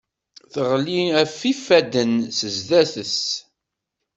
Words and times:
Teɣli 0.53 1.01
ɣef 1.15 1.35
yifadden 1.49 2.11
zzat-s. 2.55 3.19